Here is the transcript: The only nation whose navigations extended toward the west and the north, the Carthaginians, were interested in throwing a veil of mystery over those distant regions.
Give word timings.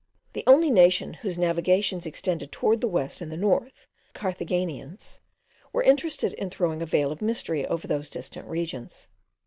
The 0.33 0.43
only 0.47 0.71
nation 0.71 1.13
whose 1.13 1.37
navigations 1.37 2.07
extended 2.07 2.51
toward 2.51 2.81
the 2.81 2.87
west 2.87 3.21
and 3.21 3.31
the 3.31 3.37
north, 3.37 3.85
the 4.11 4.19
Carthaginians, 4.19 5.19
were 5.71 5.83
interested 5.83 6.33
in 6.33 6.49
throwing 6.49 6.81
a 6.81 6.87
veil 6.87 7.11
of 7.11 7.21
mystery 7.21 7.67
over 7.67 7.85
those 7.85 8.09
distant 8.09 8.47
regions. 8.47 9.07